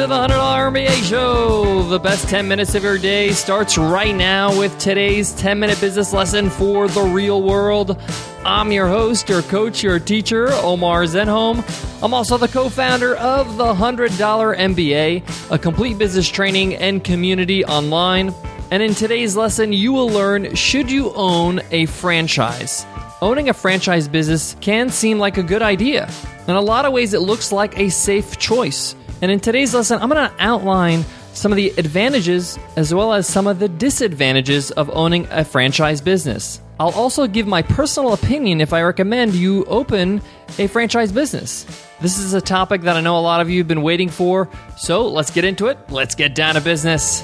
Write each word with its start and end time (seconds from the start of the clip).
to 0.00 0.06
the 0.06 0.14
$100 0.14 0.72
MBA 0.72 1.10
Show. 1.10 1.82
The 1.82 1.98
best 1.98 2.26
10 2.30 2.48
minutes 2.48 2.74
of 2.74 2.82
your 2.82 2.96
day 2.96 3.32
starts 3.32 3.76
right 3.76 4.16
now 4.16 4.58
with 4.58 4.78
today's 4.78 5.34
10 5.34 5.60
minute 5.60 5.78
business 5.78 6.14
lesson 6.14 6.48
for 6.48 6.88
the 6.88 7.02
real 7.02 7.42
world. 7.42 8.00
I'm 8.42 8.72
your 8.72 8.88
host, 8.88 9.28
your 9.28 9.42
coach, 9.42 9.82
your 9.82 9.98
teacher, 9.98 10.48
Omar 10.52 11.02
Zenhom. 11.02 11.62
I'm 12.02 12.14
also 12.14 12.38
the 12.38 12.48
co 12.48 12.70
founder 12.70 13.14
of 13.16 13.58
the 13.58 13.74
$100 13.74 14.08
MBA, 14.08 15.50
a 15.50 15.58
complete 15.58 15.98
business 15.98 16.30
training 16.30 16.76
and 16.76 17.04
community 17.04 17.62
online. 17.66 18.32
And 18.70 18.82
in 18.82 18.94
today's 18.94 19.36
lesson, 19.36 19.74
you 19.74 19.92
will 19.92 20.08
learn 20.08 20.54
should 20.54 20.90
you 20.90 21.12
own 21.12 21.60
a 21.72 21.84
franchise? 21.84 22.86
Owning 23.20 23.50
a 23.50 23.52
franchise 23.52 24.08
business 24.08 24.56
can 24.62 24.88
seem 24.88 25.18
like 25.18 25.36
a 25.36 25.42
good 25.42 25.60
idea. 25.60 26.08
In 26.48 26.56
a 26.56 26.60
lot 26.60 26.86
of 26.86 26.92
ways, 26.94 27.12
it 27.12 27.20
looks 27.20 27.52
like 27.52 27.78
a 27.78 27.90
safe 27.90 28.38
choice. 28.38 28.94
And 29.22 29.30
in 29.30 29.40
today's 29.40 29.74
lesson, 29.74 30.00
I'm 30.00 30.08
going 30.08 30.30
to 30.30 30.34
outline 30.38 31.04
some 31.32 31.52
of 31.52 31.56
the 31.56 31.70
advantages 31.76 32.58
as 32.76 32.92
well 32.94 33.12
as 33.12 33.26
some 33.26 33.46
of 33.46 33.58
the 33.58 33.68
disadvantages 33.68 34.70
of 34.72 34.90
owning 34.90 35.26
a 35.30 35.44
franchise 35.44 36.00
business. 36.00 36.60
I'll 36.78 36.90
also 36.90 37.26
give 37.26 37.46
my 37.46 37.60
personal 37.60 38.14
opinion 38.14 38.60
if 38.60 38.72
I 38.72 38.82
recommend 38.82 39.34
you 39.34 39.64
open 39.66 40.22
a 40.58 40.66
franchise 40.66 41.12
business. 41.12 41.64
This 42.00 42.18
is 42.18 42.32
a 42.32 42.40
topic 42.40 42.80
that 42.82 42.96
I 42.96 43.02
know 43.02 43.18
a 43.18 43.20
lot 43.20 43.42
of 43.42 43.50
you 43.50 43.58
have 43.58 43.68
been 43.68 43.82
waiting 43.82 44.08
for, 44.08 44.48
so 44.78 45.06
let's 45.06 45.30
get 45.30 45.44
into 45.44 45.66
it. 45.66 45.78
Let's 45.90 46.14
get 46.14 46.34
down 46.34 46.54
to 46.54 46.62
business. 46.62 47.22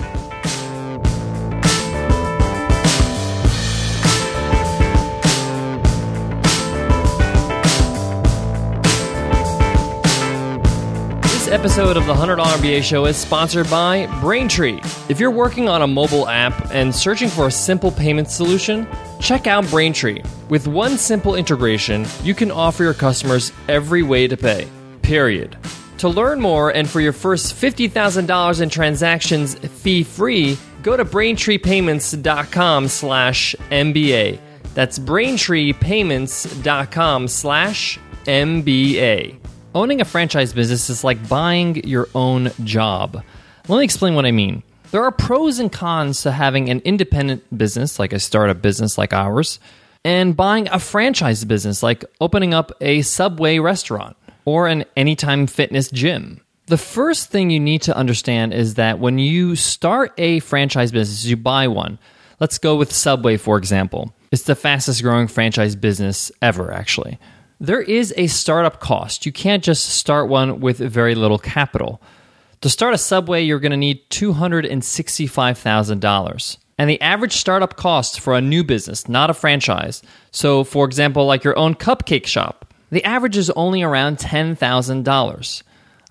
This 11.46 11.54
episode 11.54 11.96
of 11.96 12.06
the 12.06 12.12
$100 12.12 12.38
MBA 12.38 12.82
show 12.82 13.06
is 13.06 13.16
sponsored 13.16 13.70
by 13.70 14.06
Braintree. 14.20 14.80
If 15.08 15.20
you're 15.20 15.30
working 15.30 15.68
on 15.68 15.80
a 15.80 15.86
mobile 15.86 16.26
app 16.26 16.72
and 16.72 16.92
searching 16.92 17.28
for 17.28 17.46
a 17.46 17.52
simple 17.52 17.92
payment 17.92 18.32
solution, 18.32 18.88
check 19.20 19.46
out 19.46 19.64
Braintree. 19.70 20.24
With 20.48 20.66
one 20.66 20.98
simple 20.98 21.36
integration, 21.36 22.04
you 22.24 22.34
can 22.34 22.50
offer 22.50 22.82
your 22.82 22.94
customers 22.94 23.52
every 23.68 24.02
way 24.02 24.26
to 24.26 24.36
pay. 24.36 24.66
Period. 25.02 25.56
To 25.98 26.08
learn 26.08 26.40
more 26.40 26.70
and 26.70 26.90
for 26.90 27.00
your 27.00 27.12
first 27.12 27.54
$50,000 27.54 28.60
in 28.60 28.68
transactions 28.68 29.54
fee-free, 29.54 30.58
go 30.82 30.96
to 30.96 31.04
braintreepayments.com 31.04 32.88
slash 32.88 33.54
MBA. 33.70 34.40
That's 34.74 34.98
braintreepayments.com 34.98 37.28
slash 37.28 38.00
MBA. 38.24 39.45
Owning 39.76 40.00
a 40.00 40.06
franchise 40.06 40.54
business 40.54 40.88
is 40.88 41.04
like 41.04 41.28
buying 41.28 41.86
your 41.86 42.08
own 42.14 42.50
job. 42.64 43.22
Let 43.68 43.76
me 43.76 43.84
explain 43.84 44.14
what 44.14 44.24
I 44.24 44.30
mean. 44.30 44.62
There 44.90 45.04
are 45.04 45.10
pros 45.10 45.58
and 45.58 45.70
cons 45.70 46.22
to 46.22 46.32
having 46.32 46.70
an 46.70 46.80
independent 46.86 47.44
business, 47.58 47.98
like 47.98 48.14
a 48.14 48.18
startup 48.18 48.62
business 48.62 48.96
like 48.96 49.12
ours, 49.12 49.60
and 50.02 50.34
buying 50.34 50.66
a 50.70 50.78
franchise 50.78 51.44
business, 51.44 51.82
like 51.82 52.06
opening 52.22 52.54
up 52.54 52.72
a 52.80 53.02
Subway 53.02 53.58
restaurant 53.58 54.16
or 54.46 54.66
an 54.66 54.86
Anytime 54.96 55.46
Fitness 55.46 55.90
gym. 55.90 56.40
The 56.68 56.78
first 56.78 57.28
thing 57.28 57.50
you 57.50 57.60
need 57.60 57.82
to 57.82 57.94
understand 57.94 58.54
is 58.54 58.76
that 58.76 58.98
when 58.98 59.18
you 59.18 59.56
start 59.56 60.14
a 60.16 60.40
franchise 60.40 60.90
business, 60.90 61.26
you 61.26 61.36
buy 61.36 61.68
one. 61.68 61.98
Let's 62.40 62.56
go 62.56 62.76
with 62.76 62.94
Subway, 62.94 63.36
for 63.36 63.58
example. 63.58 64.14
It's 64.32 64.44
the 64.44 64.54
fastest 64.54 65.02
growing 65.02 65.28
franchise 65.28 65.76
business 65.76 66.32
ever, 66.40 66.72
actually 66.72 67.18
there 67.58 67.80
is 67.80 68.12
a 68.16 68.26
startup 68.26 68.80
cost. 68.80 69.24
You 69.26 69.32
can't 69.32 69.64
just 69.64 69.86
start 69.86 70.28
one 70.28 70.60
with 70.60 70.78
very 70.78 71.14
little 71.14 71.38
capital. 71.38 72.02
To 72.60 72.68
start 72.68 72.92
a 72.94 72.98
Subway, 72.98 73.42
you're 73.42 73.60
going 73.60 73.70
to 73.70 73.76
need 73.76 74.08
$265,000. 74.10 76.56
And 76.78 76.90
the 76.90 77.00
average 77.00 77.32
startup 77.32 77.76
cost 77.76 78.20
for 78.20 78.34
a 78.34 78.40
new 78.40 78.62
business, 78.62 79.08
not 79.08 79.30
a 79.30 79.34
franchise, 79.34 80.02
so 80.30 80.62
for 80.64 80.84
example, 80.84 81.24
like 81.24 81.42
your 81.42 81.58
own 81.58 81.74
cupcake 81.74 82.26
shop, 82.26 82.74
the 82.90 83.02
average 83.04 83.38
is 83.38 83.50
only 83.50 83.82
around 83.82 84.18
$10,000. 84.18 85.62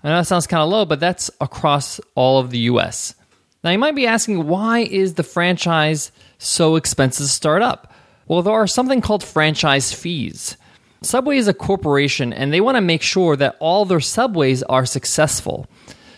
I 0.02 0.08
know 0.08 0.16
that 0.16 0.26
sounds 0.26 0.46
kind 0.46 0.62
of 0.62 0.68
low, 0.68 0.84
but 0.84 1.00
that's 1.00 1.30
across 1.40 2.00
all 2.14 2.38
of 2.38 2.50
the 2.50 2.58
US. 2.58 3.14
Now, 3.62 3.70
you 3.70 3.78
might 3.78 3.94
be 3.94 4.06
asking, 4.06 4.46
why 4.46 4.80
is 4.80 5.14
the 5.14 5.22
franchise 5.22 6.12
so 6.38 6.76
expensive 6.76 7.24
to 7.26 7.32
start 7.32 7.62
up? 7.62 7.92
Well, 8.26 8.42
there 8.42 8.54
are 8.54 8.66
something 8.66 9.00
called 9.00 9.24
franchise 9.24 9.92
fees. 9.92 10.56
Subway 11.02 11.36
is 11.36 11.48
a 11.48 11.54
corporation 11.54 12.32
and 12.32 12.52
they 12.52 12.60
want 12.60 12.76
to 12.76 12.80
make 12.80 13.02
sure 13.02 13.36
that 13.36 13.56
all 13.60 13.84
their 13.84 14.00
subways 14.00 14.62
are 14.64 14.86
successful. 14.86 15.66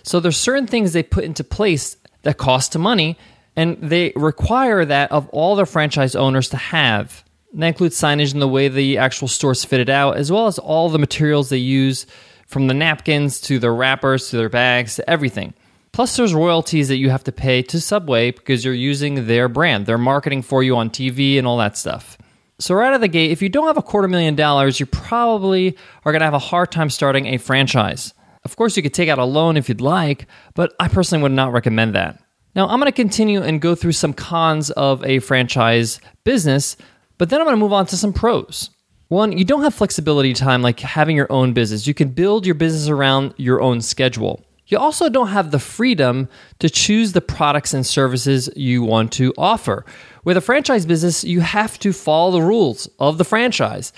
So 0.02 0.20
there's 0.20 0.36
certain 0.36 0.66
things 0.66 0.92
they 0.92 1.02
put 1.02 1.24
into 1.24 1.44
place 1.44 1.96
that 2.22 2.38
cost 2.38 2.76
money 2.78 3.18
and 3.56 3.76
they 3.82 4.12
require 4.14 4.84
that 4.84 5.10
of 5.10 5.28
all 5.30 5.56
their 5.56 5.66
franchise 5.66 6.14
owners 6.14 6.48
to 6.50 6.56
have. 6.56 7.24
And 7.52 7.62
that 7.62 7.68
includes 7.68 8.00
signage 8.00 8.32
and 8.32 8.42
the 8.42 8.48
way 8.48 8.68
the 8.68 8.98
actual 8.98 9.26
store's 9.26 9.64
fitted 9.64 9.90
out, 9.90 10.16
as 10.16 10.30
well 10.30 10.46
as 10.46 10.58
all 10.58 10.88
the 10.88 10.98
materials 10.98 11.48
they 11.48 11.56
use 11.56 12.06
from 12.46 12.66
the 12.66 12.74
napkins 12.74 13.40
to 13.42 13.58
their 13.58 13.74
wrappers 13.74 14.30
to 14.30 14.36
their 14.36 14.48
bags 14.48 14.96
to 14.96 15.10
everything. 15.10 15.54
Plus, 15.92 16.16
there's 16.16 16.34
royalties 16.34 16.88
that 16.88 16.98
you 16.98 17.10
have 17.10 17.24
to 17.24 17.32
pay 17.32 17.62
to 17.62 17.80
Subway 17.80 18.30
because 18.30 18.64
you're 18.64 18.74
using 18.74 19.26
their 19.26 19.48
brand. 19.48 19.86
They're 19.86 19.98
marketing 19.98 20.42
for 20.42 20.62
you 20.62 20.76
on 20.76 20.90
TV 20.90 21.38
and 21.38 21.46
all 21.46 21.58
that 21.58 21.76
stuff. 21.76 22.16
So, 22.60 22.74
right 22.74 22.88
out 22.88 22.94
of 22.94 23.00
the 23.00 23.08
gate, 23.08 23.30
if 23.30 23.40
you 23.40 23.48
don't 23.48 23.68
have 23.68 23.76
a 23.76 23.82
quarter 23.82 24.08
million 24.08 24.34
dollars, 24.34 24.80
you 24.80 24.86
probably 24.86 25.76
are 26.04 26.10
going 26.10 26.20
to 26.20 26.26
have 26.26 26.34
a 26.34 26.40
hard 26.40 26.72
time 26.72 26.90
starting 26.90 27.26
a 27.26 27.38
franchise. 27.38 28.12
Of 28.44 28.56
course, 28.56 28.76
you 28.76 28.82
could 28.82 28.94
take 28.94 29.08
out 29.08 29.18
a 29.18 29.24
loan 29.24 29.56
if 29.56 29.68
you'd 29.68 29.80
like, 29.80 30.26
but 30.54 30.74
I 30.80 30.88
personally 30.88 31.22
would 31.22 31.32
not 31.32 31.52
recommend 31.52 31.94
that. 31.94 32.20
Now, 32.56 32.66
I'm 32.66 32.80
going 32.80 32.90
to 32.90 32.96
continue 32.96 33.42
and 33.42 33.60
go 33.60 33.76
through 33.76 33.92
some 33.92 34.12
cons 34.12 34.70
of 34.70 35.04
a 35.04 35.20
franchise 35.20 36.00
business, 36.24 36.76
but 37.16 37.30
then 37.30 37.40
I'm 37.40 37.46
going 37.46 37.56
to 37.56 37.60
move 37.60 37.72
on 37.72 37.86
to 37.86 37.96
some 37.96 38.12
pros. 38.12 38.70
One, 39.06 39.38
you 39.38 39.44
don't 39.44 39.62
have 39.62 39.74
flexibility 39.74 40.34
time 40.34 40.60
like 40.60 40.80
having 40.80 41.16
your 41.16 41.30
own 41.30 41.52
business. 41.52 41.86
You 41.86 41.94
can 41.94 42.08
build 42.08 42.44
your 42.44 42.56
business 42.56 42.88
around 42.88 43.34
your 43.36 43.62
own 43.62 43.80
schedule. 43.80 44.44
You 44.68 44.78
also 44.78 45.08
don't 45.08 45.28
have 45.28 45.50
the 45.50 45.58
freedom 45.58 46.28
to 46.58 46.68
choose 46.68 47.12
the 47.12 47.22
products 47.22 47.72
and 47.72 47.86
services 47.86 48.50
you 48.54 48.82
want 48.82 49.12
to 49.12 49.32
offer. 49.38 49.84
With 50.24 50.36
a 50.36 50.42
franchise 50.42 50.84
business, 50.84 51.24
you 51.24 51.40
have 51.40 51.78
to 51.80 51.92
follow 51.92 52.32
the 52.32 52.42
rules 52.42 52.88
of 52.98 53.16
the 53.16 53.24
franchise. 53.24 53.94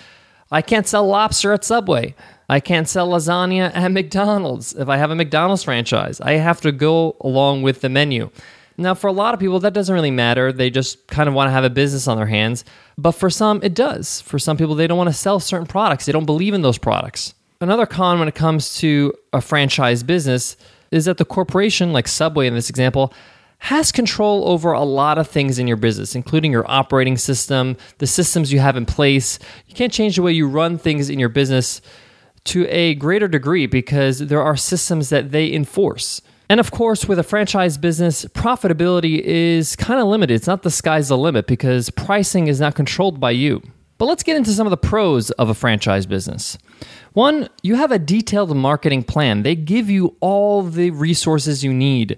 I 0.53 0.63
can't 0.63 0.87
sell 0.87 1.07
lobster 1.07 1.53
at 1.53 1.65
Subway. 1.65 2.15
I 2.49 2.61
can't 2.61 2.89
sell 2.89 3.09
lasagna 3.09 3.75
at 3.75 3.89
McDonald's 3.93 4.73
if 4.75 4.89
I 4.89 4.97
have 4.97 5.11
a 5.11 5.17
McDonald's 5.17 5.65
franchise. 5.65 6.21
I 6.21 6.33
have 6.33 6.61
to 6.61 6.73
go 6.73 7.17
along 7.21 7.63
with 7.63 7.81
the 7.81 7.89
menu. 7.89 8.31
Now, 8.77 8.95
for 8.95 9.09
a 9.09 9.13
lot 9.13 9.35
of 9.35 9.41
people, 9.41 9.61
that 9.61 9.75
doesn't 9.75 9.95
really 9.95 10.11
matter. 10.11 10.53
They 10.53 10.71
just 10.71 11.07
kind 11.09 11.29
of 11.29 11.35
want 11.35 11.49
to 11.49 11.53
have 11.53 11.65
a 11.65 11.71
business 11.71 12.09
on 12.09 12.17
their 12.17 12.27
hands. 12.27 12.65
But 12.97 13.13
for 13.13 13.29
some, 13.29 13.61
it 13.63 13.75
does. 13.75 14.21
For 14.23 14.39
some 14.39 14.57
people, 14.57 14.75
they 14.75 14.87
don't 14.87 14.97
want 14.97 15.11
to 15.11 15.15
sell 15.15 15.39
certain 15.41 15.67
products, 15.67 16.07
they 16.07 16.13
don't 16.13 16.27
believe 16.27 16.55
in 16.55 16.63
those 16.63 16.79
products. 16.79 17.35
Another 17.63 17.85
con 17.85 18.19
when 18.19 18.27
it 18.27 18.35
comes 18.35 18.79
to 18.79 19.13
a 19.35 19.43
franchise 19.43 20.03
business 20.03 20.57
is 20.91 21.05
that 21.05 21.19
the 21.19 21.27
corporation, 21.27 21.93
like 21.93 22.09
Subway 22.09 22.47
in 22.47 22.55
this 22.55 22.71
example, 22.71 23.13
has 23.59 23.93
control 23.93 24.49
over 24.49 24.73
a 24.73 24.83
lot 24.83 25.19
of 25.19 25.29
things 25.29 25.59
in 25.59 25.67
your 25.67 25.77
business, 25.77 26.15
including 26.15 26.53
your 26.53 26.65
operating 26.71 27.19
system, 27.19 27.77
the 27.99 28.07
systems 28.07 28.51
you 28.51 28.61
have 28.61 28.79
in 28.79 28.87
place. 28.87 29.39
You 29.67 29.75
can't 29.75 29.93
change 29.93 30.17
the 30.17 30.23
way 30.23 30.33
you 30.33 30.49
run 30.49 30.79
things 30.79 31.11
in 31.11 31.19
your 31.19 31.29
business 31.29 31.83
to 32.45 32.67
a 32.69 32.95
greater 32.95 33.29
degree 33.29 33.67
because 33.67 34.21
there 34.21 34.43
are 34.43 34.57
systems 34.57 35.11
that 35.11 35.31
they 35.31 35.53
enforce. 35.53 36.23
And 36.49 36.61
of 36.61 36.71
course, 36.71 37.07
with 37.07 37.19
a 37.19 37.23
franchise 37.23 37.77
business, 37.77 38.25
profitability 38.25 39.21
is 39.21 39.77
kind 39.77 40.01
of 40.01 40.07
limited. 40.09 40.33
It's 40.33 40.47
not 40.47 40.63
the 40.63 40.71
sky's 40.71 41.09
the 41.09 41.19
limit 41.19 41.47
because 41.47 41.91
pricing 41.91 42.47
is 42.47 42.59
not 42.59 42.75
controlled 42.75 43.21
by 43.21 43.33
you. 43.33 43.63
But 44.01 44.07
let's 44.07 44.23
get 44.23 44.39
into 44.39 44.53
some 44.53 44.67
of 44.67 44.71
the 44.71 44.79
pros 44.79 45.31
of 45.33 45.51
a 45.51 45.55
franchise 45.55 46.07
business. 46.07 46.57
One, 47.13 47.51
you 47.63 47.75
have 47.75 47.93
a 47.93 47.99
detailed 47.99 48.57
marketing 48.57 49.03
plan. 49.03 49.43
They 49.43 49.55
give 49.55 49.91
you 49.91 50.17
all 50.21 50.63
the 50.63 50.91
resources 50.91 51.63
you 51.63 51.75
need 51.75 52.17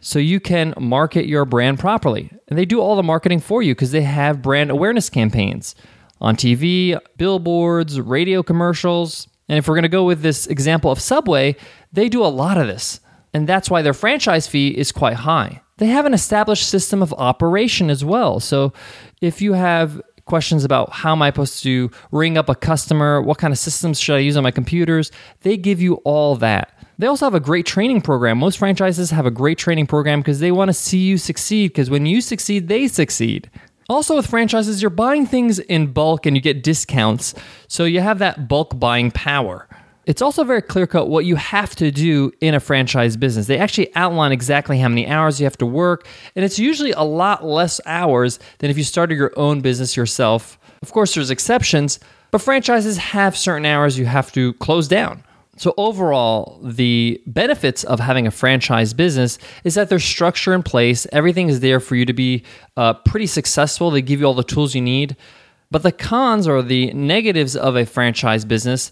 so 0.00 0.18
you 0.18 0.40
can 0.40 0.72
market 0.80 1.26
your 1.26 1.44
brand 1.44 1.80
properly. 1.80 2.30
And 2.48 2.58
they 2.58 2.64
do 2.64 2.80
all 2.80 2.96
the 2.96 3.02
marketing 3.02 3.40
for 3.40 3.62
you 3.62 3.74
because 3.74 3.90
they 3.90 4.04
have 4.04 4.40
brand 4.40 4.70
awareness 4.70 5.10
campaigns 5.10 5.74
on 6.18 6.34
TV, 6.34 6.98
billboards, 7.18 8.00
radio 8.00 8.42
commercials. 8.42 9.28
And 9.50 9.58
if 9.58 9.68
we're 9.68 9.74
going 9.74 9.82
to 9.82 9.90
go 9.90 10.04
with 10.04 10.22
this 10.22 10.46
example 10.46 10.90
of 10.90 10.98
Subway, 10.98 11.56
they 11.92 12.08
do 12.08 12.24
a 12.24 12.28
lot 12.28 12.56
of 12.56 12.68
this. 12.68 13.00
And 13.34 13.46
that's 13.46 13.68
why 13.68 13.82
their 13.82 13.92
franchise 13.92 14.46
fee 14.46 14.68
is 14.68 14.92
quite 14.92 15.16
high. 15.16 15.60
They 15.76 15.88
have 15.88 16.06
an 16.06 16.14
established 16.14 16.70
system 16.70 17.02
of 17.02 17.12
operation 17.12 17.90
as 17.90 18.02
well. 18.02 18.40
So 18.40 18.72
if 19.20 19.42
you 19.42 19.52
have 19.52 20.00
questions 20.28 20.64
about 20.64 20.92
how 20.92 21.12
am 21.12 21.22
I 21.22 21.28
supposed 21.28 21.62
to 21.64 21.90
ring 22.12 22.38
up 22.38 22.48
a 22.48 22.54
customer, 22.54 23.20
what 23.20 23.38
kind 23.38 23.52
of 23.52 23.58
systems 23.58 23.98
should 23.98 24.16
I 24.16 24.20
use 24.20 24.36
on 24.36 24.44
my 24.44 24.50
computers, 24.50 25.10
they 25.42 25.56
give 25.56 25.80
you 25.80 25.94
all 26.04 26.36
that. 26.36 26.72
They 26.98 27.06
also 27.06 27.26
have 27.26 27.34
a 27.34 27.40
great 27.40 27.66
training 27.66 28.00
program. 28.00 28.38
Most 28.38 28.58
franchises 28.58 29.10
have 29.10 29.26
a 29.26 29.30
great 29.30 29.58
training 29.58 29.86
program 29.86 30.20
because 30.20 30.40
they 30.40 30.50
want 30.50 30.68
to 30.68 30.72
see 30.72 30.98
you 30.98 31.18
succeed 31.18 31.68
because 31.68 31.90
when 31.90 32.06
you 32.06 32.20
succeed, 32.20 32.68
they 32.68 32.88
succeed. 32.88 33.50
Also, 33.88 34.16
with 34.16 34.26
franchises, 34.26 34.82
you're 34.82 34.90
buying 34.90 35.24
things 35.24 35.58
in 35.58 35.92
bulk 35.92 36.26
and 36.26 36.36
you 36.36 36.42
get 36.42 36.62
discounts, 36.62 37.34
so 37.68 37.84
you 37.84 38.00
have 38.00 38.18
that 38.18 38.48
bulk 38.48 38.78
buying 38.78 39.10
power. 39.10 39.67
It's 40.08 40.22
also 40.22 40.42
very 40.42 40.62
clear 40.62 40.86
cut 40.86 41.10
what 41.10 41.26
you 41.26 41.36
have 41.36 41.76
to 41.76 41.90
do 41.90 42.32
in 42.40 42.54
a 42.54 42.60
franchise 42.60 43.18
business. 43.18 43.46
They 43.46 43.58
actually 43.58 43.94
outline 43.94 44.32
exactly 44.32 44.78
how 44.78 44.88
many 44.88 45.06
hours 45.06 45.38
you 45.38 45.44
have 45.44 45.58
to 45.58 45.66
work, 45.66 46.08
and 46.34 46.46
it's 46.46 46.58
usually 46.58 46.92
a 46.92 47.02
lot 47.02 47.44
less 47.44 47.78
hours 47.84 48.38
than 48.60 48.70
if 48.70 48.78
you 48.78 48.84
started 48.84 49.18
your 49.18 49.34
own 49.36 49.60
business 49.60 49.98
yourself. 49.98 50.58
Of 50.80 50.92
course, 50.92 51.14
there's 51.14 51.30
exceptions, 51.30 52.00
but 52.30 52.40
franchises 52.40 52.96
have 52.96 53.36
certain 53.36 53.66
hours 53.66 53.98
you 53.98 54.06
have 54.06 54.32
to 54.32 54.54
close 54.54 54.88
down. 54.88 55.24
So, 55.58 55.74
overall, 55.76 56.58
the 56.64 57.20
benefits 57.26 57.84
of 57.84 58.00
having 58.00 58.26
a 58.26 58.30
franchise 58.30 58.94
business 58.94 59.38
is 59.62 59.74
that 59.74 59.90
there's 59.90 60.04
structure 60.04 60.54
in 60.54 60.62
place. 60.62 61.06
Everything 61.12 61.50
is 61.50 61.60
there 61.60 61.80
for 61.80 61.96
you 61.96 62.06
to 62.06 62.14
be 62.14 62.44
uh, 62.78 62.94
pretty 62.94 63.26
successful. 63.26 63.90
They 63.90 64.00
give 64.00 64.20
you 64.20 64.26
all 64.26 64.32
the 64.32 64.42
tools 64.42 64.74
you 64.74 64.80
need. 64.80 65.16
But 65.70 65.82
the 65.82 65.92
cons 65.92 66.48
or 66.48 66.62
the 66.62 66.94
negatives 66.94 67.56
of 67.56 67.76
a 67.76 67.84
franchise 67.84 68.46
business 68.46 68.90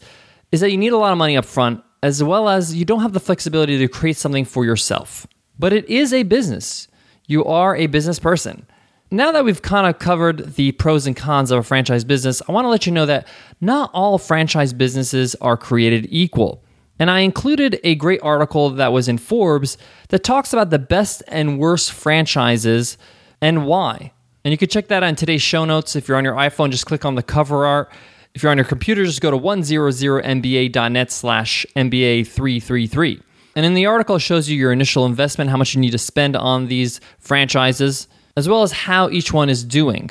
is 0.52 0.60
that 0.60 0.70
you 0.70 0.78
need 0.78 0.92
a 0.92 0.98
lot 0.98 1.12
of 1.12 1.18
money 1.18 1.36
up 1.36 1.44
front, 1.44 1.82
as 2.02 2.22
well 2.22 2.48
as 2.48 2.74
you 2.74 2.84
don't 2.84 3.02
have 3.02 3.12
the 3.12 3.20
flexibility 3.20 3.78
to 3.78 3.88
create 3.88 4.16
something 4.16 4.44
for 4.44 4.64
yourself. 4.64 5.26
But 5.58 5.72
it 5.72 5.88
is 5.88 6.12
a 6.12 6.22
business. 6.22 6.88
You 7.26 7.44
are 7.44 7.74
a 7.76 7.86
business 7.86 8.18
person. 8.18 8.66
Now 9.10 9.30
that 9.32 9.44
we've 9.44 9.62
kind 9.62 9.86
of 9.86 10.00
covered 10.00 10.54
the 10.54 10.72
pros 10.72 11.06
and 11.06 11.16
cons 11.16 11.50
of 11.50 11.58
a 11.58 11.62
franchise 11.62 12.04
business, 12.04 12.42
I 12.48 12.52
want 12.52 12.64
to 12.64 12.68
let 12.68 12.86
you 12.86 12.92
know 12.92 13.06
that 13.06 13.26
not 13.60 13.90
all 13.94 14.18
franchise 14.18 14.72
businesses 14.72 15.34
are 15.36 15.56
created 15.56 16.08
equal. 16.10 16.62
And 16.98 17.10
I 17.10 17.20
included 17.20 17.78
a 17.84 17.94
great 17.94 18.20
article 18.22 18.70
that 18.70 18.92
was 18.92 19.06
in 19.06 19.18
Forbes 19.18 19.78
that 20.08 20.24
talks 20.24 20.52
about 20.52 20.70
the 20.70 20.78
best 20.78 21.22
and 21.28 21.58
worst 21.58 21.92
franchises 21.92 22.98
and 23.40 23.66
why. 23.66 24.12
And 24.44 24.52
you 24.52 24.58
can 24.58 24.68
check 24.68 24.88
that 24.88 25.02
out 25.02 25.08
in 25.08 25.16
today's 25.16 25.42
show 25.42 25.64
notes. 25.64 25.94
If 25.94 26.08
you're 26.08 26.16
on 26.16 26.24
your 26.24 26.34
iPhone, 26.34 26.70
just 26.70 26.86
click 26.86 27.04
on 27.04 27.16
the 27.16 27.22
cover 27.22 27.66
art. 27.66 27.92
If 28.36 28.42
you're 28.42 28.52
on 28.52 28.58
your 28.58 28.66
computer, 28.66 29.02
just 29.06 29.22
go 29.22 29.30
to 29.30 29.38
100mba.net 29.38 31.10
slash 31.10 31.64
MBA333. 31.74 33.22
And 33.56 33.64
in 33.64 33.72
the 33.72 33.86
article, 33.86 34.16
it 34.16 34.20
shows 34.20 34.46
you 34.50 34.58
your 34.58 34.72
initial 34.72 35.06
investment, 35.06 35.48
how 35.48 35.56
much 35.56 35.74
you 35.74 35.80
need 35.80 35.92
to 35.92 35.98
spend 35.98 36.36
on 36.36 36.66
these 36.66 37.00
franchises 37.18 38.08
as 38.36 38.46
well 38.46 38.62
as 38.62 38.72
how 38.72 39.08
each 39.08 39.32
one 39.32 39.48
is 39.48 39.64
doing. 39.64 40.10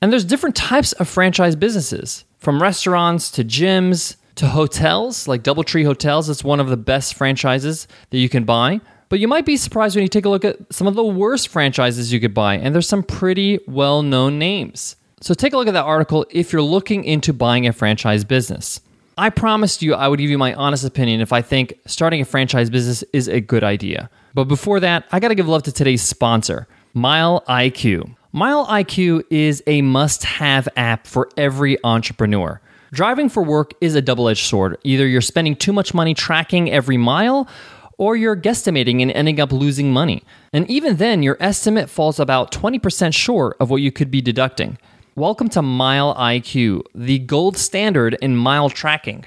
And 0.00 0.12
there's 0.12 0.24
different 0.24 0.54
types 0.54 0.92
of 0.92 1.08
franchise 1.08 1.56
businesses, 1.56 2.24
from 2.38 2.62
restaurants 2.62 3.28
to 3.32 3.42
gyms 3.42 4.14
to 4.36 4.46
hotels, 4.46 5.26
like 5.26 5.42
Doubletree 5.42 5.84
Hotels. 5.84 6.30
It's 6.30 6.44
one 6.44 6.60
of 6.60 6.68
the 6.68 6.76
best 6.76 7.14
franchises 7.14 7.88
that 8.10 8.18
you 8.18 8.28
can 8.28 8.44
buy. 8.44 8.80
But 9.08 9.18
you 9.18 9.26
might 9.26 9.46
be 9.46 9.56
surprised 9.56 9.96
when 9.96 10.04
you 10.04 10.08
take 10.08 10.26
a 10.26 10.28
look 10.28 10.44
at 10.44 10.72
some 10.72 10.86
of 10.86 10.94
the 10.94 11.02
worst 11.02 11.48
franchises 11.48 12.12
you 12.12 12.20
could 12.20 12.34
buy, 12.34 12.54
and 12.54 12.72
there's 12.72 12.88
some 12.88 13.02
pretty 13.02 13.58
well 13.66 14.02
known 14.02 14.38
names. 14.38 14.94
So 15.24 15.32
take 15.32 15.54
a 15.54 15.56
look 15.56 15.68
at 15.68 15.72
that 15.72 15.86
article 15.86 16.26
if 16.28 16.52
you're 16.52 16.60
looking 16.60 17.02
into 17.02 17.32
buying 17.32 17.66
a 17.66 17.72
franchise 17.72 18.24
business. 18.24 18.82
I 19.16 19.30
promised 19.30 19.80
you 19.80 19.94
I 19.94 20.06
would 20.06 20.18
give 20.18 20.28
you 20.28 20.36
my 20.36 20.52
honest 20.52 20.84
opinion 20.84 21.22
if 21.22 21.32
I 21.32 21.40
think 21.40 21.72
starting 21.86 22.20
a 22.20 22.26
franchise 22.26 22.68
business 22.68 23.02
is 23.14 23.26
a 23.26 23.40
good 23.40 23.64
idea. 23.64 24.10
But 24.34 24.48
before 24.48 24.80
that, 24.80 25.06
I 25.12 25.20
gotta 25.20 25.34
give 25.34 25.48
love 25.48 25.62
to 25.62 25.72
today's 25.72 26.02
sponsor. 26.02 26.68
Mile 26.92 27.42
IQ. 27.48 28.14
Mile 28.32 28.66
IQ 28.66 29.24
is 29.30 29.62
a 29.66 29.80
must 29.80 30.24
have 30.24 30.68
app 30.76 31.06
for 31.06 31.30
every 31.38 31.82
entrepreneur. 31.82 32.60
Driving 32.92 33.30
for 33.30 33.42
work 33.42 33.72
is 33.80 33.94
a 33.94 34.02
double 34.02 34.28
edged 34.28 34.44
sword. 34.44 34.76
Either 34.84 35.06
you're 35.06 35.22
spending 35.22 35.56
too 35.56 35.72
much 35.72 35.94
money 35.94 36.12
tracking 36.12 36.70
every 36.70 36.98
mile, 36.98 37.48
or 37.96 38.14
you're 38.14 38.36
guesstimating 38.36 39.00
and 39.00 39.10
ending 39.12 39.40
up 39.40 39.52
losing 39.52 39.90
money. 39.90 40.22
And 40.52 40.68
even 40.70 40.96
then, 40.96 41.22
your 41.22 41.38
estimate 41.40 41.88
falls 41.88 42.20
about 42.20 42.52
20% 42.52 43.14
short 43.14 43.56
of 43.58 43.70
what 43.70 43.80
you 43.80 43.90
could 43.90 44.10
be 44.10 44.20
deducting. 44.20 44.76
Welcome 45.16 45.48
to 45.50 45.62
Mile 45.62 46.12
IQ, 46.16 46.82
the 46.92 47.20
gold 47.20 47.56
standard 47.56 48.18
in 48.20 48.36
mile 48.36 48.68
tracking. 48.68 49.24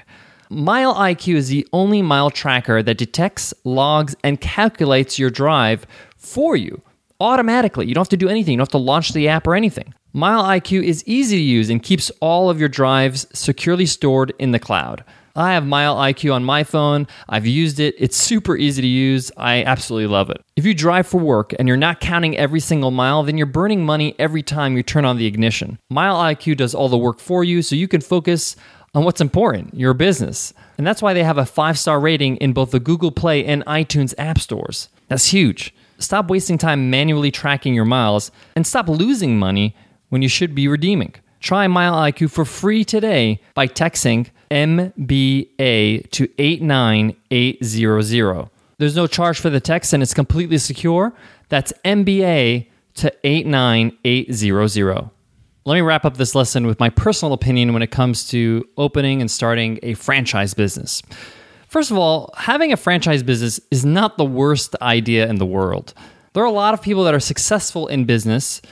Mile 0.50 0.94
IQ 0.94 1.36
is 1.36 1.48
the 1.48 1.66
only 1.72 2.02
mile 2.02 2.28
tracker 2.28 2.82
that 2.82 2.98
detects, 2.98 3.54
logs, 3.64 4.14
and 4.22 4.38
calculates 4.38 5.18
your 5.18 5.30
drive 5.30 5.86
for 6.14 6.56
you 6.56 6.82
automatically. 7.20 7.86
You 7.86 7.94
don't 7.94 8.02
have 8.02 8.10
to 8.10 8.18
do 8.18 8.28
anything. 8.28 8.52
You 8.52 8.58
don't 8.58 8.66
have 8.66 8.72
to 8.72 8.76
launch 8.76 9.14
the 9.14 9.28
app 9.28 9.46
or 9.46 9.54
anything. 9.54 9.94
Mile 10.12 10.44
IQ 10.44 10.84
is 10.84 11.02
easy 11.06 11.38
to 11.38 11.42
use 11.42 11.70
and 11.70 11.82
keeps 11.82 12.10
all 12.20 12.50
of 12.50 12.60
your 12.60 12.68
drives 12.68 13.26
securely 13.32 13.86
stored 13.86 14.34
in 14.38 14.50
the 14.50 14.58
cloud. 14.58 15.02
I 15.38 15.52
have 15.52 15.64
Mile 15.64 15.94
IQ 15.94 16.34
on 16.34 16.42
my 16.42 16.64
phone. 16.64 17.06
I've 17.28 17.46
used 17.46 17.78
it. 17.78 17.94
It's 17.96 18.16
super 18.16 18.56
easy 18.56 18.82
to 18.82 18.88
use. 18.88 19.30
I 19.36 19.62
absolutely 19.62 20.08
love 20.08 20.30
it. 20.30 20.42
If 20.56 20.66
you 20.66 20.74
drive 20.74 21.06
for 21.06 21.20
work 21.20 21.54
and 21.58 21.68
you're 21.68 21.76
not 21.76 22.00
counting 22.00 22.36
every 22.36 22.58
single 22.58 22.90
mile, 22.90 23.22
then 23.22 23.38
you're 23.38 23.46
burning 23.46 23.86
money 23.86 24.16
every 24.18 24.42
time 24.42 24.76
you 24.76 24.82
turn 24.82 25.04
on 25.04 25.16
the 25.16 25.26
ignition. 25.26 25.78
Mile 25.90 26.16
IQ 26.16 26.56
does 26.56 26.74
all 26.74 26.88
the 26.88 26.98
work 26.98 27.20
for 27.20 27.44
you 27.44 27.62
so 27.62 27.76
you 27.76 27.86
can 27.86 28.00
focus 28.00 28.56
on 28.94 29.04
what's 29.04 29.20
important, 29.20 29.74
your 29.74 29.94
business. 29.94 30.52
And 30.76 30.84
that's 30.84 31.00
why 31.00 31.14
they 31.14 31.22
have 31.22 31.38
a 31.38 31.46
five 31.46 31.78
star 31.78 32.00
rating 32.00 32.36
in 32.38 32.52
both 32.52 32.72
the 32.72 32.80
Google 32.80 33.12
Play 33.12 33.44
and 33.44 33.64
iTunes 33.66 34.14
app 34.18 34.40
stores. 34.40 34.88
That's 35.06 35.26
huge. 35.26 35.72
Stop 36.00 36.30
wasting 36.30 36.58
time 36.58 36.90
manually 36.90 37.30
tracking 37.30 37.74
your 37.74 37.84
miles 37.84 38.32
and 38.56 38.66
stop 38.66 38.88
losing 38.88 39.38
money 39.38 39.76
when 40.08 40.20
you 40.20 40.28
should 40.28 40.54
be 40.54 40.66
redeeming. 40.66 41.14
Try 41.40 41.68
Mile 41.68 41.94
IQ 41.94 42.32
for 42.32 42.44
free 42.44 42.84
today 42.84 43.40
by 43.54 43.68
texting 43.68 44.30
MBA 44.50 46.10
to 46.10 46.28
89800. 46.38 48.50
There's 48.78 48.96
no 48.96 49.06
charge 49.06 49.40
for 49.40 49.50
the 49.50 49.60
text 49.60 49.92
and 49.92 50.02
it's 50.02 50.14
completely 50.14 50.58
secure. 50.58 51.12
That's 51.48 51.72
MBA 51.84 52.66
to 52.94 53.12
89800. 53.24 55.10
Let 55.64 55.74
me 55.74 55.80
wrap 55.80 56.04
up 56.04 56.16
this 56.16 56.34
lesson 56.34 56.66
with 56.66 56.80
my 56.80 56.90
personal 56.90 57.34
opinion 57.34 57.72
when 57.72 57.82
it 57.82 57.90
comes 57.90 58.28
to 58.30 58.66
opening 58.76 59.20
and 59.20 59.30
starting 59.30 59.78
a 59.82 59.94
franchise 59.94 60.54
business. 60.54 61.02
First 61.68 61.90
of 61.90 61.98
all, 61.98 62.32
having 62.36 62.72
a 62.72 62.76
franchise 62.76 63.22
business 63.22 63.60
is 63.70 63.84
not 63.84 64.16
the 64.16 64.24
worst 64.24 64.74
idea 64.80 65.28
in 65.28 65.36
the 65.36 65.44
world. 65.44 65.92
There 66.32 66.42
are 66.42 66.46
a 66.46 66.50
lot 66.50 66.72
of 66.72 66.80
people 66.80 67.04
that 67.04 67.14
are 67.14 67.20
successful 67.20 67.88
in 67.88 68.06
business 68.06 68.62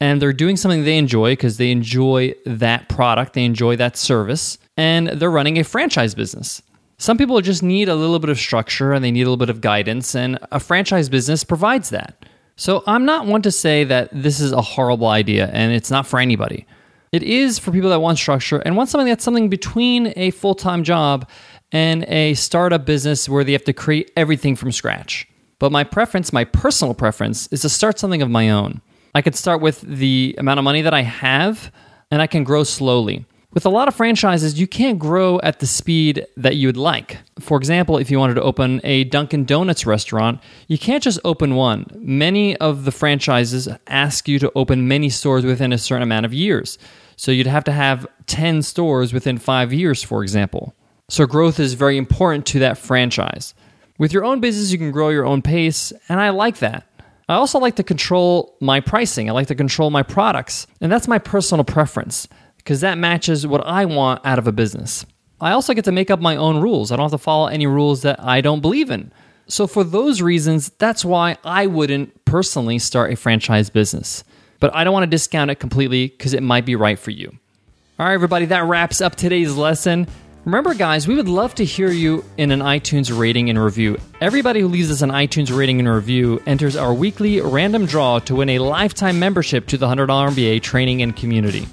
and 0.00 0.22
they're 0.22 0.32
doing 0.32 0.56
something 0.56 0.84
they 0.84 0.96
enjoy 0.96 1.32
because 1.32 1.56
they 1.56 1.70
enjoy 1.70 2.34
that 2.46 2.88
product, 2.88 3.34
they 3.34 3.44
enjoy 3.44 3.76
that 3.76 3.96
service, 3.96 4.56
and 4.78 5.08
they're 5.08 5.30
running 5.30 5.58
a 5.58 5.64
franchise 5.64 6.14
business. 6.14 6.62
Some 6.96 7.18
people 7.18 7.38
just 7.40 7.62
need 7.62 7.88
a 7.88 7.94
little 7.94 8.18
bit 8.18 8.30
of 8.30 8.38
structure 8.38 8.92
and 8.92 9.04
they 9.04 9.10
need 9.10 9.22
a 9.22 9.24
little 9.24 9.36
bit 9.36 9.50
of 9.50 9.60
guidance, 9.60 10.14
and 10.14 10.38
a 10.50 10.58
franchise 10.58 11.10
business 11.10 11.44
provides 11.44 11.90
that. 11.90 12.24
So 12.56 12.82
I'm 12.86 13.04
not 13.04 13.26
one 13.26 13.42
to 13.42 13.50
say 13.50 13.84
that 13.84 14.08
this 14.12 14.40
is 14.40 14.52
a 14.52 14.62
horrible 14.62 15.08
idea 15.08 15.48
and 15.52 15.72
it's 15.72 15.90
not 15.90 16.06
for 16.06 16.18
anybody. 16.18 16.66
It 17.12 17.22
is 17.22 17.58
for 17.58 17.70
people 17.70 17.90
that 17.90 18.00
want 18.00 18.18
structure 18.18 18.58
and 18.58 18.76
want 18.76 18.88
something 18.88 19.06
that's 19.06 19.24
something 19.24 19.48
between 19.48 20.12
a 20.16 20.30
full 20.30 20.54
time 20.54 20.82
job 20.82 21.28
and 21.72 22.04
a 22.04 22.34
startup 22.34 22.84
business 22.84 23.28
where 23.28 23.44
they 23.44 23.52
have 23.52 23.64
to 23.64 23.72
create 23.72 24.10
everything 24.16 24.56
from 24.56 24.72
scratch. 24.72 25.28
But 25.58 25.72
my 25.72 25.84
preference, 25.84 26.32
my 26.32 26.44
personal 26.44 26.94
preference, 26.94 27.48
is 27.48 27.62
to 27.62 27.68
start 27.68 27.98
something 27.98 28.22
of 28.22 28.30
my 28.30 28.50
own. 28.50 28.80
I 29.14 29.22
could 29.22 29.34
start 29.34 29.60
with 29.60 29.80
the 29.80 30.34
amount 30.38 30.58
of 30.58 30.64
money 30.64 30.82
that 30.82 30.94
I 30.94 31.02
have, 31.02 31.72
and 32.10 32.22
I 32.22 32.26
can 32.26 32.44
grow 32.44 32.62
slowly. 32.64 33.26
With 33.54 33.64
a 33.64 33.70
lot 33.70 33.88
of 33.88 33.94
franchises, 33.94 34.60
you 34.60 34.66
can't 34.66 34.98
grow 34.98 35.40
at 35.40 35.58
the 35.58 35.66
speed 35.66 36.26
that 36.36 36.56
you 36.56 36.68
would 36.68 36.76
like. 36.76 37.16
For 37.40 37.56
example, 37.56 37.96
if 37.96 38.10
you 38.10 38.18
wanted 38.18 38.34
to 38.34 38.42
open 38.42 38.82
a 38.84 39.04
Dunkin' 39.04 39.46
Donuts 39.46 39.86
restaurant, 39.86 40.40
you 40.66 40.76
can't 40.76 41.02
just 41.02 41.18
open 41.24 41.54
one. 41.54 41.86
Many 41.94 42.58
of 42.58 42.84
the 42.84 42.92
franchises 42.92 43.66
ask 43.86 44.28
you 44.28 44.38
to 44.40 44.52
open 44.54 44.86
many 44.86 45.08
stores 45.08 45.46
within 45.46 45.72
a 45.72 45.78
certain 45.78 46.02
amount 46.02 46.26
of 46.26 46.34
years. 46.34 46.76
So 47.16 47.32
you'd 47.32 47.46
have 47.46 47.64
to 47.64 47.72
have 47.72 48.06
10 48.26 48.60
stores 48.60 49.14
within 49.14 49.38
five 49.38 49.72
years, 49.72 50.02
for 50.02 50.22
example. 50.22 50.74
So 51.08 51.24
growth 51.24 51.58
is 51.58 51.72
very 51.72 51.96
important 51.96 52.44
to 52.48 52.58
that 52.58 52.76
franchise. 52.76 53.54
With 53.96 54.12
your 54.12 54.26
own 54.26 54.40
business, 54.40 54.72
you 54.72 54.78
can 54.78 54.90
grow 54.90 55.08
your 55.08 55.24
own 55.24 55.40
pace, 55.40 55.90
and 56.10 56.20
I 56.20 56.28
like 56.30 56.58
that. 56.58 56.84
I 57.30 57.34
also 57.34 57.58
like 57.58 57.76
to 57.76 57.82
control 57.82 58.56
my 58.60 58.80
pricing. 58.80 59.28
I 59.28 59.32
like 59.32 59.48
to 59.48 59.54
control 59.54 59.90
my 59.90 60.02
products, 60.02 60.66
and 60.82 60.92
that's 60.92 61.08
my 61.08 61.18
personal 61.18 61.64
preference 61.64 62.28
because 62.68 62.82
that 62.82 62.98
matches 62.98 63.46
what 63.46 63.66
I 63.66 63.86
want 63.86 64.20
out 64.26 64.38
of 64.38 64.46
a 64.46 64.52
business. 64.52 65.06
I 65.40 65.52
also 65.52 65.72
get 65.72 65.86
to 65.86 65.92
make 65.92 66.10
up 66.10 66.20
my 66.20 66.36
own 66.36 66.60
rules. 66.60 66.92
I 66.92 66.96
don't 66.96 67.04
have 67.04 67.18
to 67.18 67.24
follow 67.24 67.46
any 67.46 67.66
rules 67.66 68.02
that 68.02 68.22
I 68.22 68.42
don't 68.42 68.60
believe 68.60 68.90
in. 68.90 69.10
So, 69.46 69.66
for 69.66 69.82
those 69.82 70.20
reasons, 70.20 70.68
that's 70.76 71.02
why 71.02 71.38
I 71.44 71.66
wouldn't 71.66 72.26
personally 72.26 72.78
start 72.78 73.10
a 73.10 73.16
franchise 73.16 73.70
business. 73.70 74.22
But 74.60 74.74
I 74.74 74.84
don't 74.84 74.92
want 74.92 75.04
to 75.04 75.10
discount 75.10 75.50
it 75.50 75.54
completely 75.54 76.08
because 76.08 76.34
it 76.34 76.42
might 76.42 76.66
be 76.66 76.76
right 76.76 76.98
for 76.98 77.10
you. 77.10 77.32
All 77.98 78.04
right, 78.04 78.12
everybody, 78.12 78.44
that 78.44 78.64
wraps 78.64 79.00
up 79.00 79.16
today's 79.16 79.54
lesson. 79.54 80.06
Remember, 80.44 80.74
guys, 80.74 81.08
we 81.08 81.14
would 81.14 81.26
love 81.26 81.54
to 81.54 81.64
hear 81.64 81.90
you 81.90 82.22
in 82.36 82.50
an 82.50 82.60
iTunes 82.60 83.18
rating 83.18 83.48
and 83.48 83.58
review. 83.58 83.96
Everybody 84.20 84.60
who 84.60 84.68
leaves 84.68 84.90
us 84.90 85.00
an 85.00 85.08
iTunes 85.08 85.56
rating 85.56 85.78
and 85.78 85.88
review 85.88 86.42
enters 86.44 86.76
our 86.76 86.92
weekly 86.92 87.40
random 87.40 87.86
draw 87.86 88.18
to 88.18 88.34
win 88.34 88.50
a 88.50 88.58
lifetime 88.58 89.18
membership 89.18 89.68
to 89.68 89.78
the 89.78 89.86
$100 89.86 90.06
MBA 90.06 90.60
training 90.60 91.00
and 91.00 91.16
community. 91.16 91.66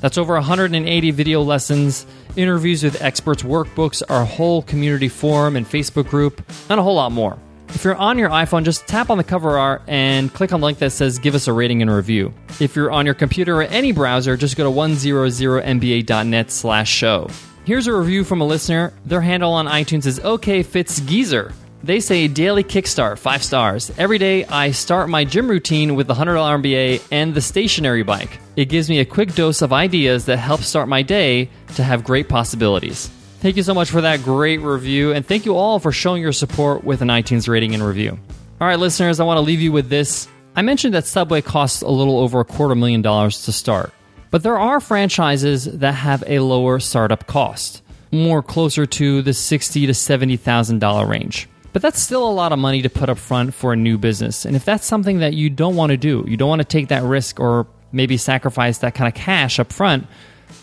That's 0.00 0.18
over 0.18 0.34
180 0.34 1.10
video 1.10 1.42
lessons, 1.42 2.06
interviews 2.36 2.82
with 2.82 3.00
experts, 3.02 3.42
workbooks, 3.42 4.02
our 4.08 4.24
whole 4.24 4.62
community 4.62 5.08
forum 5.08 5.56
and 5.56 5.66
Facebook 5.66 6.08
group, 6.08 6.42
and 6.68 6.80
a 6.80 6.82
whole 6.82 6.94
lot 6.94 7.12
more. 7.12 7.38
If 7.68 7.84
you're 7.84 7.94
on 7.94 8.18
your 8.18 8.30
iPhone, 8.30 8.64
just 8.64 8.86
tap 8.88 9.10
on 9.10 9.18
the 9.18 9.24
cover 9.24 9.56
art 9.56 9.82
and 9.86 10.32
click 10.34 10.52
on 10.52 10.60
the 10.60 10.66
link 10.66 10.78
that 10.78 10.90
says 10.90 11.18
give 11.18 11.34
us 11.34 11.46
a 11.46 11.52
rating 11.52 11.82
and 11.82 11.90
review. 11.90 12.34
If 12.58 12.74
you're 12.74 12.90
on 12.90 13.06
your 13.06 13.14
computer 13.14 13.60
or 13.60 13.62
any 13.62 13.92
browser, 13.92 14.36
just 14.36 14.56
go 14.56 14.64
to 14.64 14.70
100mba.net 14.70 16.50
slash 16.50 16.90
show. 16.90 17.28
Here's 17.64 17.86
a 17.86 17.94
review 17.94 18.24
from 18.24 18.40
a 18.40 18.44
listener. 18.44 18.92
Their 19.04 19.20
handle 19.20 19.52
on 19.52 19.66
iTunes 19.66 20.06
is 20.06 20.18
OK 20.20 20.64
Fits 20.64 21.00
Geezer. 21.00 21.52
They 21.82 22.00
say 22.00 22.28
daily 22.28 22.62
kickstart, 22.62 23.18
five 23.18 23.42
stars. 23.42 23.90
Every 23.96 24.18
day 24.18 24.44
I 24.44 24.70
start 24.72 25.08
my 25.08 25.24
gym 25.24 25.48
routine 25.48 25.94
with 25.94 26.08
the 26.08 26.14
$100 26.14 26.62
MBA 26.62 27.02
and 27.10 27.32
the 27.34 27.40
stationary 27.40 28.02
bike. 28.02 28.38
It 28.54 28.66
gives 28.66 28.90
me 28.90 28.98
a 29.00 29.06
quick 29.06 29.34
dose 29.34 29.62
of 29.62 29.72
ideas 29.72 30.26
that 30.26 30.36
help 30.36 30.60
start 30.60 30.88
my 30.88 31.00
day 31.00 31.48
to 31.76 31.82
have 31.82 32.04
great 32.04 32.28
possibilities. 32.28 33.08
Thank 33.40 33.56
you 33.56 33.62
so 33.62 33.72
much 33.72 33.88
for 33.90 34.02
that 34.02 34.22
great 34.22 34.58
review, 34.58 35.12
and 35.12 35.24
thank 35.24 35.46
you 35.46 35.56
all 35.56 35.78
for 35.78 35.90
showing 35.92 36.20
your 36.20 36.32
support 36.32 36.84
with 36.84 37.00
an 37.00 37.08
iTunes 37.08 37.48
rating 37.48 37.72
and 37.72 37.82
review. 37.82 38.18
All 38.60 38.68
right, 38.68 38.78
listeners, 38.78 39.18
I 39.18 39.24
want 39.24 39.38
to 39.38 39.42
leave 39.42 39.62
you 39.62 39.72
with 39.72 39.88
this. 39.88 40.28
I 40.54 40.60
mentioned 40.60 40.92
that 40.92 41.06
Subway 41.06 41.40
costs 41.40 41.80
a 41.80 41.88
little 41.88 42.18
over 42.18 42.40
a 42.40 42.44
quarter 42.44 42.74
million 42.74 43.00
dollars 43.00 43.44
to 43.44 43.52
start, 43.52 43.94
but 44.30 44.42
there 44.42 44.58
are 44.58 44.80
franchises 44.80 45.64
that 45.64 45.92
have 45.94 46.22
a 46.26 46.40
lower 46.40 46.78
startup 46.78 47.26
cost, 47.26 47.80
more 48.12 48.42
closer 48.42 48.84
to 48.84 49.22
the 49.22 49.32
sixty 49.32 49.86
to 49.86 49.94
seventy 49.94 50.36
thousand 50.36 50.80
dollar 50.80 51.06
range. 51.06 51.48
But 51.72 51.82
that's 51.82 52.00
still 52.00 52.28
a 52.28 52.32
lot 52.32 52.52
of 52.52 52.58
money 52.58 52.82
to 52.82 52.90
put 52.90 53.08
up 53.08 53.18
front 53.18 53.54
for 53.54 53.72
a 53.72 53.76
new 53.76 53.96
business. 53.96 54.44
And 54.44 54.56
if 54.56 54.64
that's 54.64 54.86
something 54.86 55.20
that 55.20 55.34
you 55.34 55.50
don't 55.50 55.76
want 55.76 55.90
to 55.90 55.96
do, 55.96 56.24
you 56.26 56.36
don't 56.36 56.48
want 56.48 56.60
to 56.60 56.68
take 56.68 56.88
that 56.88 57.02
risk 57.02 57.38
or 57.38 57.66
maybe 57.92 58.16
sacrifice 58.16 58.78
that 58.78 58.94
kind 58.94 59.08
of 59.08 59.14
cash 59.14 59.58
up 59.58 59.72
front, 59.72 60.06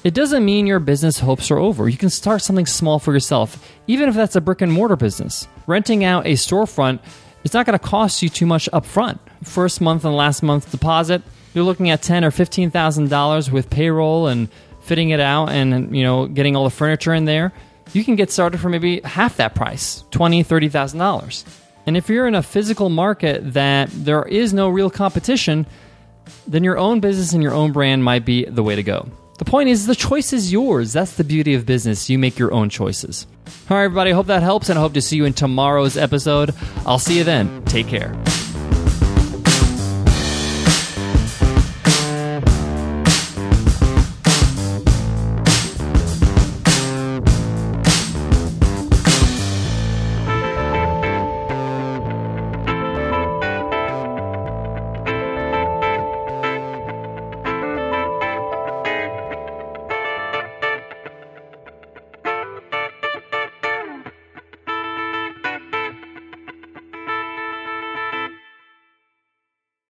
it 0.04 0.14
doesn't 0.14 0.44
mean 0.44 0.68
your 0.68 0.80
business 0.80 1.20
hopes 1.20 1.50
are 1.50 1.58
over. 1.58 1.88
You 1.88 1.98
can 1.98 2.10
start 2.10 2.42
something 2.42 2.66
small 2.66 3.00
for 3.00 3.14
yourself, 3.14 3.66
even 3.88 4.10
if 4.10 4.16
that's 4.16 4.36
a 4.36 4.42
brick 4.42 4.62
and 4.62 4.72
mortar 4.72 4.96
business. 4.96 5.48
Renting 5.66 6.04
out 6.04 6.26
a 6.26 6.34
storefront 6.34 7.00
is 7.44 7.54
not 7.54 7.66
going 7.66 7.78
to 7.78 7.86
cost 7.86 8.22
you 8.22 8.30
too 8.30 8.46
much 8.46 8.68
up 8.74 8.86
front. 8.86 9.20
First 9.44 9.80
month 9.80 10.04
and 10.04 10.16
last 10.16 10.44
month 10.44 10.72
deposit, 10.72 11.22
you're 11.54 11.64
looking 11.64 11.90
at 11.90 12.02
ten 12.02 12.26
or 12.26 12.32
fifteen 12.32 12.70
thousand 12.70 13.10
dollars 13.10 13.50
with 13.50 13.70
payroll 13.70 14.28
and 14.28 14.50
fitting 14.82 15.10
it 15.10 15.20
out 15.20 15.50
and 15.50 15.96
you 15.96 16.04
know 16.04 16.28
getting 16.28 16.56
all 16.56 16.64
the 16.64 16.70
furniture 16.70 17.14
in 17.14 17.26
there 17.26 17.52
you 17.94 18.04
can 18.04 18.16
get 18.16 18.32
started 18.32 18.60
for 18.60 18.70
maybe 18.70 19.02
half 19.02 19.38
that 19.38 19.56
price 19.56 20.04
$20,000, 20.12 20.46
$30,000. 20.70 21.46
And 21.86 21.96
if 21.96 22.10
you're 22.10 22.28
in 22.28 22.36
a 22.36 22.44
physical 22.44 22.90
market 22.90 23.54
that 23.54 23.90
there 23.92 24.24
is 24.24 24.54
no 24.54 24.70
real 24.70 24.90
competition, 24.90 25.66
then 26.48 26.64
your 26.64 26.78
own 26.78 27.00
business 27.00 27.34
and 27.34 27.42
your 27.42 27.54
own 27.54 27.72
brand 27.72 28.04
might 28.04 28.26
be 28.26 28.46
the 28.46 28.64
way 28.64 28.76
to 28.76 28.84
go. 28.84 29.10
The 29.38 29.46
point 29.46 29.70
is, 29.70 29.86
the 29.86 29.96
choice 29.96 30.34
is 30.34 30.52
yours. 30.52 30.94
That's 30.94 31.16
the 31.16 31.24
beauty 31.24 31.54
of 31.54 31.66
business. 31.66 32.10
You 32.10 32.18
make 32.18 32.40
your 32.40 32.52
own 32.52 32.70
choices. 32.70 33.28
All 33.70 33.78
right, 33.78 33.84
everybody, 33.84 34.12
I 34.12 34.14
hope 34.16 34.28
that 34.28 34.42
helps, 34.42 34.70
and 34.70 34.80
I 34.80 34.82
hope 34.82 34.94
to 34.94 35.02
see 35.02 35.16
you 35.16 35.26
in 35.26 35.34
tomorrow's 35.34 35.96
episode. 35.96 36.56
I'll 36.86 37.00
see 37.00 37.20
you 37.20 37.24
then. 37.24 37.64
Take 37.66 37.88
care. 37.88 38.18